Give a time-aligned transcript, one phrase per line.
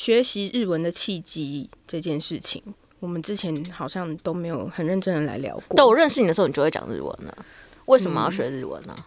[0.00, 2.62] 学习日文的契机这件事情，
[3.00, 5.76] 我们之前好像都没有很认真的来聊过。
[5.76, 7.36] 但，我认识你的时候，你就会讲日文了。
[7.84, 8.94] 为什么要学日文呢？
[8.96, 9.04] 嗯，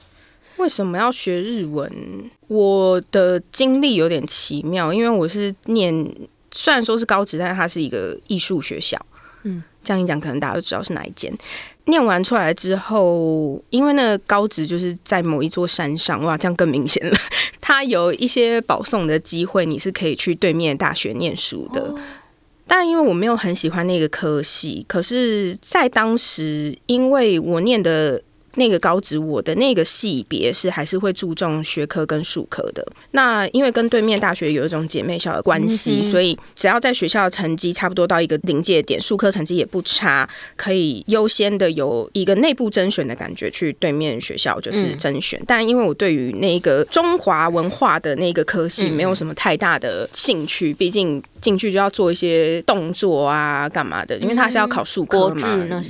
[0.57, 2.29] 为什么要学日文？
[2.47, 5.91] 我的经历有点奇妙，因为我是念，
[6.51, 9.03] 虽然说是高职，但是它是一个艺术学校。
[9.41, 11.35] 嗯，这样一讲，可能大家都知道是哪一间。
[11.85, 17.17] 念完出来之后，因为那个高职就是在某一座山上，哇，这样更明显了。
[17.59, 21.81] 它有一些保送的机会，你是可以去对面大学念书的。
[21.81, 21.99] 哦、
[22.67, 28.21] 但因为我没有很喜欢那个科系，可是在当时，因为我念的。
[28.55, 32.85] 那个高职，我的那个系别是还是会注重学科跟术科的。
[33.11, 45.39] 那因为跟对面大学有一种姐妹校的关系，嗯、所以只要在学校成绩差不多到一个临界点，术科成绩也不差，可以优先的有一个内部甄选的感觉去对面学校就是甄选。
[45.39, 51.21] 嗯、但因为我对于那个中华文化的那个科系没有什么太大的兴趣，毕竟。
[51.43, 54.17] 进去就要做一些动作啊，干嘛的？
[54.17, 55.47] 因为他是要考数科嘛，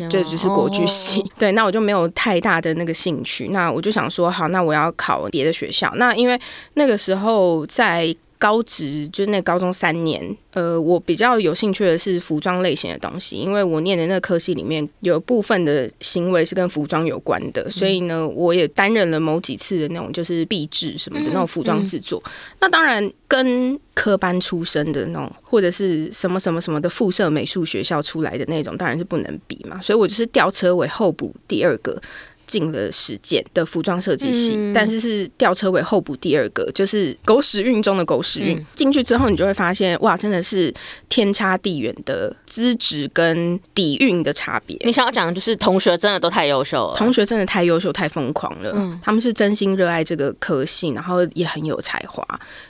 [0.09, 1.22] 对，只是国剧系。
[1.22, 3.50] 哦、 对，那我就没有太大的那个兴趣。
[3.50, 5.94] 那我就想说，好，那我要考别的学校。
[5.95, 6.38] 那因为
[6.73, 8.14] 那个时候在。
[8.44, 22.21] 高职就是那高中三年，呃，我比较有兴趣的是服装类型的东西，因为我念的那个科系里面有部分的行为是跟服装有关的，所以呢，我也担任了某几次的那种就是壁纸什么的那种服装制作。
[22.59, 29.81] 那当然跟科班出身的那种或者是什么什么什么的附设美术学校出来的那种，当然是不能比嘛。
[29.81, 31.97] 所以我就是吊车尾候补第二个。
[32.45, 38.66] 进了实践的服装设计系，嗯、但是是吊车尾候补第二个，就是狗屎运中的狗屎运。
[38.75, 40.73] 进、嗯、去之后，你就会发现，哇，真的是
[41.09, 44.77] 天差地远的资质跟底蕴的差别。
[44.86, 48.71] 你想要讲的就是同学真的都太优秀了，同学真的太优秀、太疯狂了。
[48.75, 52.25] 嗯、他们是真心热爱这个科系，然后也很有才华。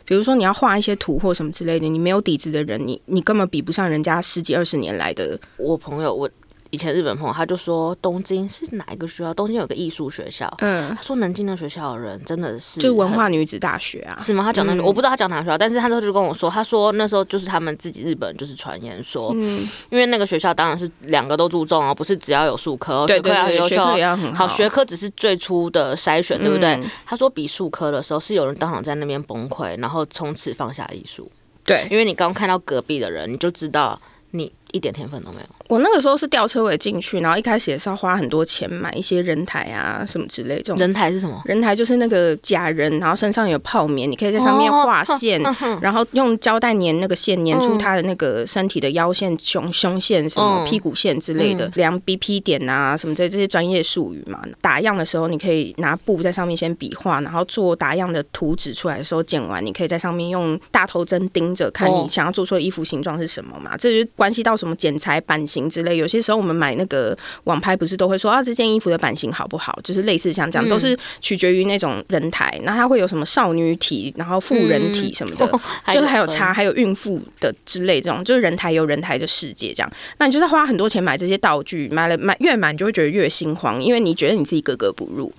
[0.06, 5.40] 比如说，你要画一些图或什么之类的，你没有底子的人，你你根本比不上人家十几二十年来的。
[5.58, 6.30] 我朋友，我。
[6.74, 9.32] 以前日本朋友他就说，东京是哪一个学校？
[9.32, 10.52] 东京有个艺术学校。
[10.58, 14.18] 嗯，他说能进那学校的人真的是就文化女子大学啊？
[14.20, 14.44] 是吗？
[14.44, 24.48] 他讲那个、嗯、我不知道他讲哪个学校，但是他那时候就跟我说，他说那时候就是他们自己日本就是传言说，嗯，因为那个学校当然是两个都注重哦，不是只要有术科，学科要优秀，学科也要很好。
[24.48, 26.70] 好，学科只是最初的筛选，对不对？
[26.70, 31.32] 嗯、他说比术科的时候是有人当场在那边崩溃，然后从此放下艺术。
[31.64, 34.02] 对，因为你刚看到隔壁的人，你就知道
[34.32, 34.52] 你。
[34.74, 35.46] 一点天分都没有。
[35.70, 40.58] 我那个时候是吊车尾进去，然后一开始也是要花很多钱买一些人台啊什么之类。
[40.58, 41.42] 这种人台是什么？
[41.46, 54.42] 人台就是那个假人，然后身上有泡棉，你可以在上面画线，哦、然后用胶带粘那个线，粘出他的那个身体的腰线、胸胸线、什么屁股线之类的，量 BP 点啊什么这这些专业术语嘛。
[54.62, 63.78] 打样的时候，你可以拿布在上面先比划，然后做打样的图纸出来的时候剪完，你可以在上面用大头针盯着看你想要做出的衣服形状是什么嘛。
[63.78, 64.54] 这就关系到。
[64.64, 69.78] 什么剪裁、版型之类，有些时候我们买那个网拍，不是都会说啊，这件衣服的版型好不好？
[69.84, 72.60] 就是类似像这样，都是取决于那种人台。
[72.64, 75.48] 那它会有什么少女体，然后妇人体什么的，
[75.94, 79.92] 就是还有差，还有孕妇的之类这种，就是人台有人台的世界这样。
[80.18, 85.32] 那你就是花很多钱买这些道具，买了买越买你就会觉得越心慌，因为你觉得你自己格格不入。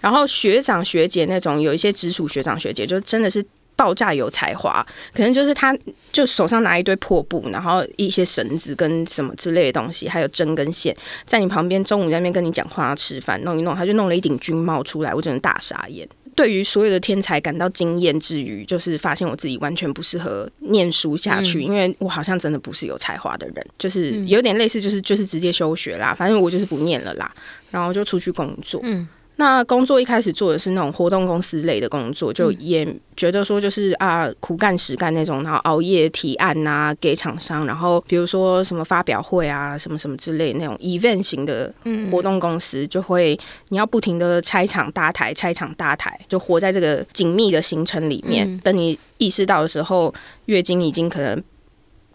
[0.00, 3.44] 然后学长学姐那种，有一些直属学长学姐，就真的是。
[3.80, 5.74] 爆炸有才华，可能就是他，
[6.12, 16.06] 就手上拿一堆破布，然后一些绳子跟什么之类的东西，还有针跟线，在你旁边中午在那边跟你讲话、吃饭，弄一弄，他就弄了一顶军帽出来，我真的大傻眼。
[16.36, 27.32] 对于所有的天才感到惊艳之余，就是发现我自己完全不适合念书下去，嗯、因为我好像真的不是有才华的人，就是有点类似，就是就是直接休学啦，反正我就是不念了啦，
[27.70, 28.78] 然后就出去工作。
[28.84, 29.08] 嗯。
[29.40, 32.86] 那工作一开始做的是那种活动公司类的工作，就也
[33.16, 41.72] 觉得说就是啊苦干实干那种，然后熬夜提案啊给厂商，然后比如说什么发表会啊什么什么之类那种 event 型的
[42.10, 43.38] 活动公司，就会
[43.70, 48.58] 你要不停的拆场搭台，拆场搭台，就活在这个紧密的行程里面。
[48.58, 50.12] 等你意识到的时候，
[50.44, 51.42] 月经已经可能。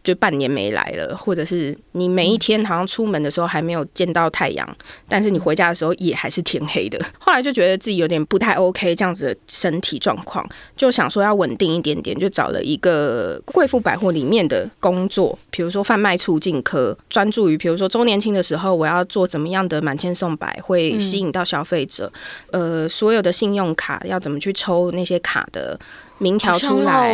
[0.05, 4.77] 就半年没来了，或者是你每一天好像出门的时候还没有见到太阳，
[5.09, 7.03] 但是你回家的时候也还是天黑的。
[7.19, 10.47] 后来就觉得自己有点不太 OK，这样子的身体状况，
[10.77, 22.11] 就想说要稳定一点点，就找了一个贵妇百货里面的工作，比如说贩卖促进科，专注于比如说周年庆的时候，我要做怎么样的满千送百会吸引到消费者，
[22.51, 25.79] 呃，所有的信用卡要怎么去抽那些卡的。
[26.17, 27.13] 名条出来，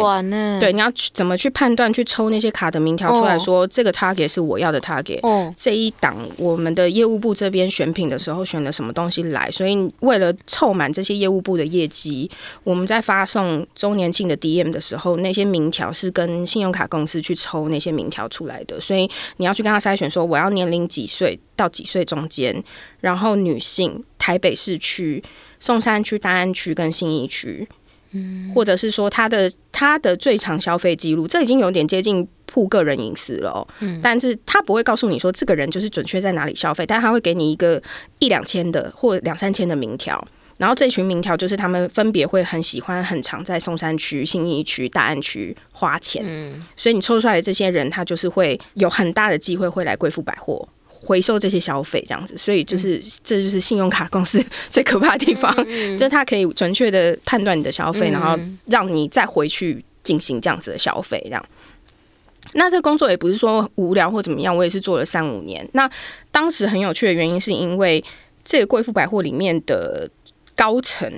[0.59, 5.19] 对，你要去怎么去判断、去抽那些卡的名条出来说，这个 target 是我要的 target。
[5.23, 9.49] 哦，这一档我们的业务部这边选品的时候选了什么东西来？
[9.49, 12.29] 所以为了凑满这些业务部的业绩，
[12.63, 18.79] 我们在发送周年庆的 DM 的时候，那些名条是跟信用卡公司去抽那些名条出来的。
[18.79, 22.63] 所以你要去跟他筛选说，我要年龄几岁到几岁中间，
[22.99, 25.23] 然后女性，台北市区、
[25.59, 27.67] 松山区、大安区跟信义区。
[28.11, 33.67] 嗯，或者是说他的他的最长消费记录，这已经有点接近曝个人隐私了哦。
[33.79, 37.81] 嗯，但是他不会告诉你说这个人就是准确在哪里消费，但他会给你一个
[38.19, 40.21] 一两千的或两三千的名条，
[40.57, 46.23] 然后这群名条就是他们分别会很喜欢很常在松山区、信义区、大安区花钱。
[46.25, 50.67] 嗯，所以你抽出来的这些人，他就是会有很大的机会会来贵妇百货。
[51.11, 54.41] 回收这些消费这样子，所以就是、嗯、这就是信用卡公司
[54.71, 61.19] 最可怕的地方，嗯嗯、 就是它可以准确的判断你的消费，嗯、然后让你再回去进行这样子的消费。
[61.25, 61.45] 这样，
[62.53, 65.67] 那这工作也不是说无聊或怎么样，我也是做了三五年。
[65.73, 65.89] 那
[66.31, 68.01] 当时很有趣的原因是因为
[68.45, 70.09] 这个贵妇百货里面的
[70.55, 71.11] 高层，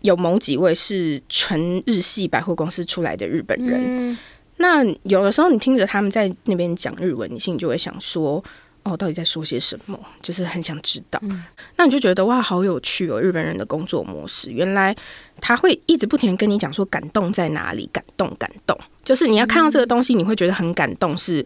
[0.00, 3.80] 有某几位是纯日系百货公司出来的日本人。
[3.80, 4.18] 嗯、
[4.56, 8.42] 那有的时候你听着他们在那边讲日文，你心里就会想说。
[8.88, 9.98] 哦，到底在说些什么？
[10.22, 11.18] 就是很想知道。
[11.22, 11.44] 嗯、
[11.76, 13.20] 那你就觉得哇，好有趣哦！
[13.20, 14.94] 日本人的工作模式，原来
[15.40, 18.78] 他会一直不停跟你讲说感动在哪里，感动，感动。
[19.04, 21.16] 就是你要看到这个东西，你会觉得很感动。
[21.16, 21.44] 是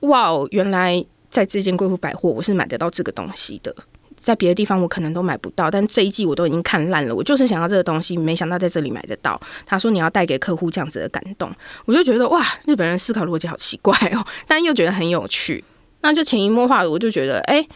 [0.00, 3.74] 哇哦，原来在这间贵妇百货，我是买得到这个东西的。
[4.16, 7.14] 在别的地方我可能都买不到，但这一季我都已经看烂了。
[7.14, 9.38] 我就是想要这个东西，没想到在这里买得到。
[9.66, 11.52] 他说你要带给客户这样子的感动，
[11.84, 15.62] 我就觉得哇，日本人思考逻辑好奇怪哦，但又觉得很有趣。
[16.04, 17.68] 那就潜移默化的，我就觉得，哎、欸，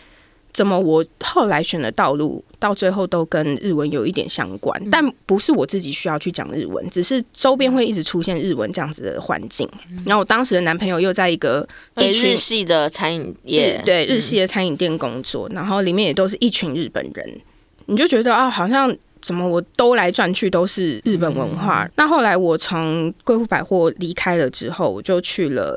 [0.53, 4.79] 怎么我后来选的道路到最后都跟日文有一点相关？
[4.85, 9.67] 嗯、但不是我自己需要去讲日文，只是周边会一直出现日文这样子的环境。
[9.91, 17.41] 嗯、然后我当时的男朋友又在一个诶日系的餐饮业，对日系的餐饮店工作，嗯、然后里面也都是一群日本人，
[17.87, 18.95] 你就觉得啊，好像。
[19.21, 21.85] 怎么我兜来转去都是日本文化？
[21.85, 25.77] 嗯、那后来我从贵妇百货离开了之后，我就去了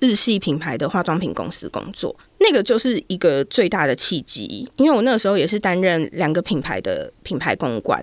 [0.00, 2.14] 日系品牌的化妆品公司工作。
[2.38, 8.00] 那个就是一个最大的契机，因为我那个时候也是担任两个品牌的品牌公关。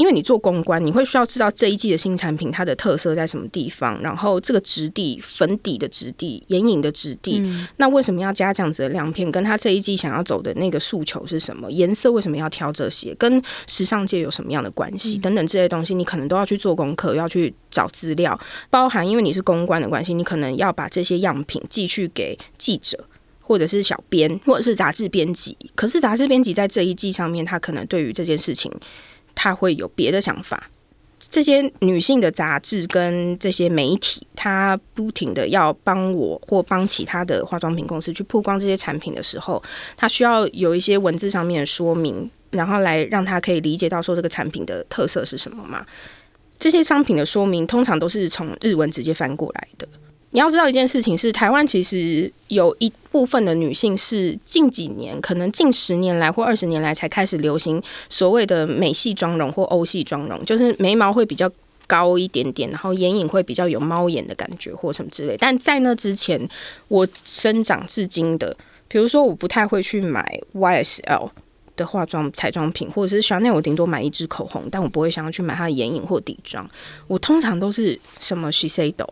[0.00, 9.30] 因为你做公关，你会需要知道这一季的新产品它的特色在什么地方，然后这个质地、粉底的质地、眼影的质地，嗯、那为什么要加这样子的亮片？
[9.30, 11.70] 跟它这一季想要走的那个诉求是什么？
[11.70, 13.14] 颜色为什么要挑这些？
[13.16, 15.18] 跟时尚界有什么样的关系？
[15.18, 23.04] 嗯、等等这些东西，你可能都要去做功课，要去找资料，包含因为你是公关的关系，你可能要把这些样品寄去给记者，
[23.42, 25.54] 或者是小编，或者是杂志编辑。
[25.74, 28.72] 可是杂志编辑在这一季上面，他可能对于这件事情。
[29.34, 30.70] 他会有别的想法。
[31.28, 39.62] 这些女性的杂志跟这些媒体，他不停的要帮我或帮其他的化妆品公司去曝光这些产品的时候，
[39.96, 45.86] 他需要有一些文字上面的说明，然后来让他可以理解到说这个产品的特色是什么嘛？
[46.58, 49.86] 这些商品的说明通常都是从日文直接翻过来的。
[50.32, 61.50] 你要知道一件事情是，台湾其实有一部分的女性是近几年，可能近十年来或二十年来才开始流行所谓的美系妆容或欧系妆容，就是眉毛会比较
[61.88, 65.36] 高一点点，然后眼影会比较有猫眼的感觉或什么之类。
[65.36, 66.40] 但在那之前，
[66.86, 68.56] 我生长至今的，
[68.86, 71.28] 比如说我不太会去买 YSL
[71.74, 76.70] 的化妆彩妆品，或者是 Chanel，我顶多买一支口红，但我不会想要去买它的眼影或底妆。
[77.08, 79.08] 我通常都是什么 Shiseido。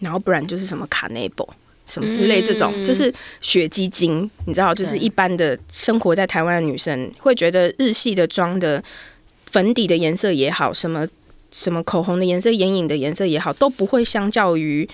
[0.00, 1.48] 然后不然就是什么卡内博
[1.86, 8.82] 什么之类，这种、嗯、就是雪肌精，你知道，就是一般的生活在台湾的女生会觉得日系的妆的
[9.46, 11.06] 粉底的颜色也好，什么
[11.50, 14.88] 什么口红的颜色、眼影的颜色也好，都不会相较于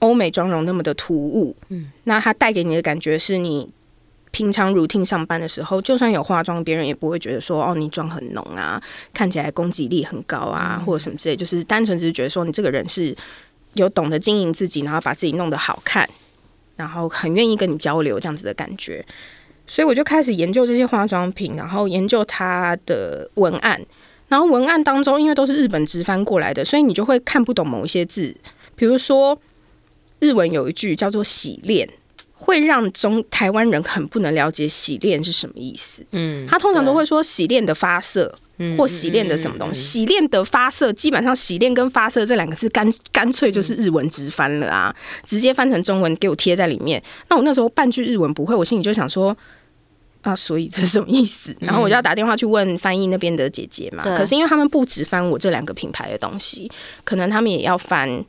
[0.00, 1.54] 欧美妆容那么的突兀。
[1.68, 3.70] 嗯，那它带给你的感觉是你
[4.32, 8.82] 平常 routine 上班的时候，就算有化妆，别人也不会觉得说哦，你妆很浓啊，
[9.14, 13.16] 看起来攻击力很高啊，或者什么之类，就是单纯只是觉得说你这个人是。
[13.76, 16.08] 有懂得经营自己，然后把自己弄得好看，
[16.76, 19.04] 然后很愿意跟你交流这样子的感觉，
[19.66, 23.80] 所以我就开始研究这些化妆品，然后研究它的文案，
[24.28, 28.34] 然后文案当中因为都是日本直翻过来的，所以你就会看不懂某一些字，
[28.74, 29.38] 比如说
[30.20, 31.88] 日文有一句叫做“洗练”，
[32.32, 36.04] 会让中台湾人很不能了解“洗练”是什么意思。
[36.12, 38.38] 嗯，他通常都会说“洗练的发色”。
[38.78, 39.80] 或洗练的什么东西？
[39.80, 44.94] 洗练的发色，基本上洗练跟发色这两个字干干脆就是日文直翻了啊，
[45.24, 47.02] 直接翻成中文给我贴在里面。
[47.28, 49.36] 那我那时候半句日文不会，我心里就想说，
[50.22, 51.54] 啊，所以这是什么意思？
[51.60, 54.02] 然后我就要打电话去问翻译那边的姐姐嘛。
[54.16, 56.70] 可是因为他们不只翻我这两个品牌的东西，
[57.04, 58.24] 可能他们也要翻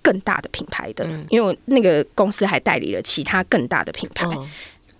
[0.00, 4.26] 更大的品牌的，因为我那个公司还代理了其他更大的品牌。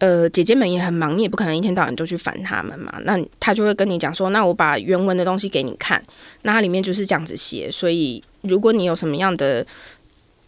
[0.03, 2.93] 呃，姐姐们也很忙，你也不可能一天到晚都去烦他们嘛。
[3.05, 6.05] 那他就会跟你讲说，那我把原文的东西给你看，
[6.43, 7.71] 那它里面就是这样子写。
[7.71, 9.65] 所以如果你有什么样的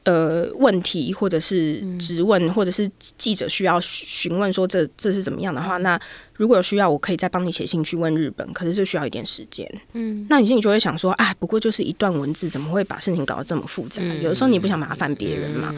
[0.03, 5.97] 呃，问题或者是质问，或者是记者需要询问说这这是怎么样的话，那
[6.35, 8.53] 如果有需要，我可以再帮你写信去问日本。
[8.53, 9.65] 可是这需要一点时间。
[9.93, 14.03] 嗯，那你心里就会想说，啊，不过就是一段文字，怎么会把事情搞得这么复杂？
[14.21, 15.73] 有的时候你不想麻烦别人嘛。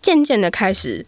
[0.00, 1.04] 渐渐的开始，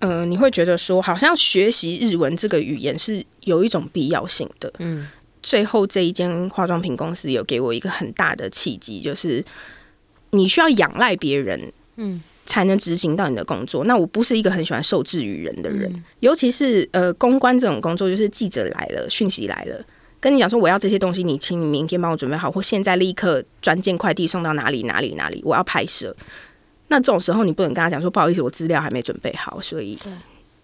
[0.00, 4.72] 呃，你会觉得说，好像学习日文这个语言是有一种必要性的。
[4.78, 5.08] 嗯，
[5.42, 9.44] 最后这一间化妆品公司有给我一个很大的契机，就是。
[10.32, 13.84] 你需要仰赖别人，嗯，才能执行到你的工作。
[13.84, 15.90] 那我不是一个很喜欢受制于人的人，
[16.20, 19.82] 尤其是呃，公关这种工作，就是记者来了，讯息来了，
[20.20, 26.14] 跟你讲说我要这些东西，你请你明天帮我准备好，或现在立刻专件快递送到哪里哪里哪里，我要拍摄。
[26.88, 29.98] 那这种时候，你不能跟他讲说不好意思，我资料还没准备好，所以，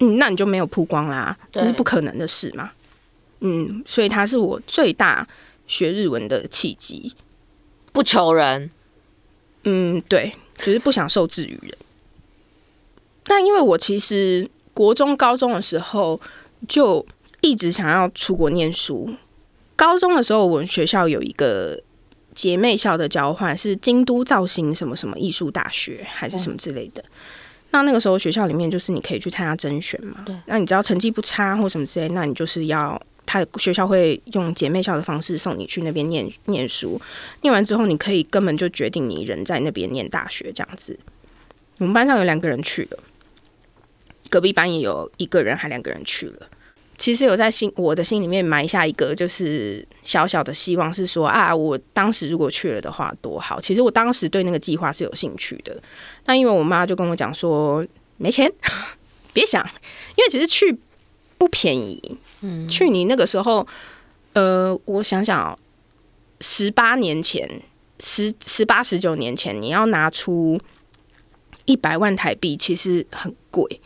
[0.01, 2.71] 嗯，那你就没有曝光啦，这是不可能的事嘛。
[3.41, 5.27] 嗯，所以他是我最大
[5.67, 7.15] 学日文的契机，
[7.93, 8.71] 不求人。
[9.65, 11.77] 嗯，对，只、就是不想受制于人。
[13.23, 16.21] 但因为我其实国中、高中的时候
[16.69, 17.05] 就
[17.41, 19.15] 一直想要出国念书。
[19.77, 21.83] 高中的时候，我们学校有一个
[22.35, 27.05] 姐妹校的交换，是京都造型什么什么艺术大学，还是什么之类的。
[27.71, 30.23] 那那个时候学校里面就是你可以去参加甄选嘛。
[30.27, 30.37] 对。
[30.47, 33.01] 那你只要成绩不差或什么之类，那你就是要。
[33.27, 37.01] 他学校会用姐妹校的方式送你去那边念念书，
[37.41, 40.97] 念完之后你可以根本就决定你人在那边念大学这样子。
[41.79, 42.99] 我们班上有两个人去了，
[44.29, 46.47] 隔壁班也有一个人还两个人去了。
[46.97, 53.61] 其实有在心我的心里面埋下一个就是小小的希望，是说啊，我当时如果去了的话多好。
[53.61, 55.77] 其实我当时对那个计划是有兴趣的，
[56.25, 57.85] 但因为我妈就跟我讲说
[58.17, 58.51] 没钱，
[59.33, 59.65] 别想，
[60.17, 60.79] 因为其实去
[61.37, 62.19] 不便宜。
[62.69, 63.67] 去你那个时候，
[64.35, 65.59] 呃，我想想哦，
[66.41, 67.49] 十八年前，
[67.99, 70.61] 十十八十九年前，你要拿出
[71.65, 73.81] 一百万台币，其实很贵。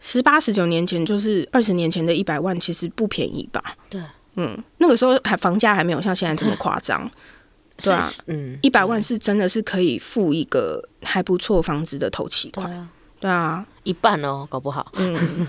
[0.00, 3.62] 十八十九年前，就是二十年前的一百万，其实不便宜吧？
[3.88, 4.00] 对，
[4.36, 7.08] 嗯，那个时候还房价还没有像现在这么夸张，
[7.76, 12.88] 对啊，嗯，一百万是真的是可以付一个还不错房子的头期款，对啊，
[13.20, 15.46] 对啊，一半哦，搞不好，嗯。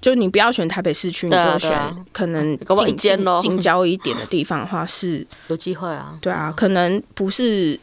[0.00, 2.56] 就你不要选台北市区，你就选可能
[2.96, 2.96] 近
[3.40, 6.16] 近郊一点的地方的话，是 有机会啊。
[6.22, 7.78] 对啊，可能不是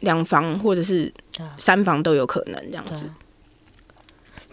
[0.00, 1.12] 两房或者是
[1.58, 3.04] 三房都有可能这样子。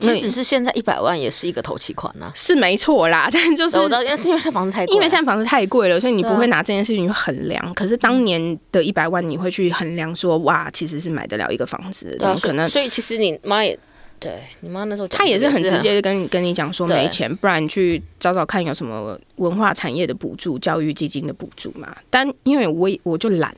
[0.01, 3.29] 即使是现在一百万，也是一个头期款呢，是没错啦。
[3.31, 7.73] 但就是因为现在房子太贵，因为现在房子太贵了，所以你不会拿这件事情去衡量。
[7.73, 12.67] 可是当年的一百万，你会去衡量说，哇，其实是买得了一个房子，怎么可能？
[12.69, 13.77] 所以其实你妈也。
[14.19, 21.91] 对你妈那时候，她也是很直接的跟你跟你讲说没钱，不然你去找找看有什么文化产业的补助、教育基金的补助嘛。
[22.07, 23.51] 但因为我我就懒，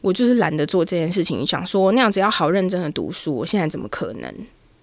[0.00, 1.46] 我就是懒得做这件事情。
[1.46, 4.34] 想说那样子要好认真的读书，我现在怎么可能？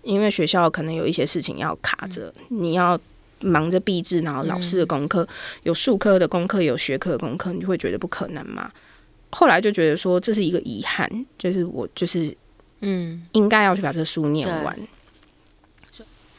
[0.05, 2.97] 因为学校可能有一些事情要卡着，你要
[3.41, 5.27] 忙着毕制，然后老师的功课
[5.63, 8.71] 有数科的功课，有学科的功课，你就会觉得不可能嘛。
[9.31, 12.33] 后来就觉得说这是一个遗憾，就是我就是。
[12.81, 14.77] 嗯，应该要去把这个书念完。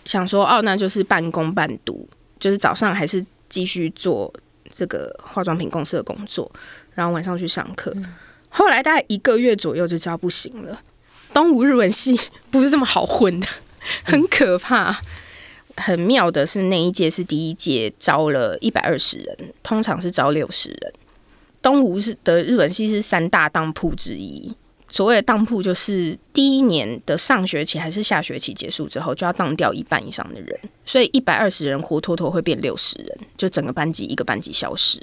[0.04, 2.06] 想说哦，那就是半工半读，
[2.38, 4.32] 就是早上还是继续做
[4.70, 6.48] 这个化妆品公司的工作，
[6.94, 7.90] 然后晚上去上课。
[7.96, 8.14] 嗯、
[8.50, 10.78] 后来大概一个月左右就知道不行了，
[11.36, 12.18] 东吴日文系
[12.50, 13.46] 不是这么好混的，
[14.04, 14.90] 很可怕。
[14.90, 14.96] 嗯、
[15.76, 20.92] 很妙的是那一届是第一届招了一百二十人，通常是招六十人。
[21.60, 24.50] 东吴是的日文系是三大当铺之一。
[24.88, 34.98] 所谓的当铺，就是第一年的上学期还是下学期结束之后，就要当掉一半以上的人，所以一百二十人活脱脱会变六十人，就整个班级一个班级消失。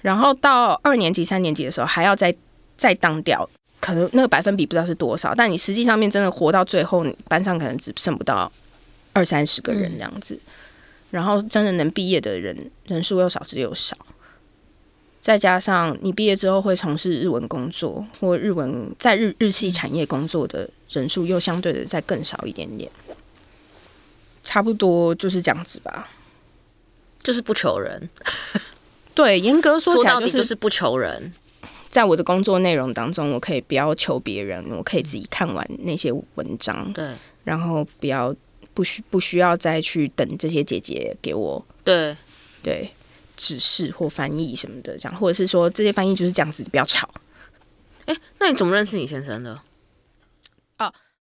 [0.00, 2.32] 然后到二年级、三年级的时候，还要再
[2.76, 3.48] 再当掉，
[3.84, 8.50] 可能那个百分比不知道是多少，但你实际上面真的活到最后，班上可能只剩不到
[9.12, 10.38] 二三十个人这样子。
[11.10, 13.94] 然后真的能毕业的人人数又少之又少。
[15.20, 22.90] 再加上你毕业之后会从事日文工作，或日文在日日系产业工作的人数又相对的再更少一点点，
[24.44, 26.08] 差不多就是这样子吧，
[27.22, 28.08] 就是不求人。
[29.14, 31.34] 对，严格说起来就是，就是不求人。
[31.94, 38.34] 在我的工作内容当中，我可以不要求别人，我可以自己看完那些文章，对，然后不要
[38.74, 42.16] 不需不需要再去等这些姐姐给我对
[42.64, 42.90] 对
[43.36, 47.08] 指示或翻译什么的，这样或者是说这些翻译就是这样子，你不要吵。
[48.06, 49.62] 哎、欸，那你怎么认识你先生的？
[50.78, 50.92] 哦，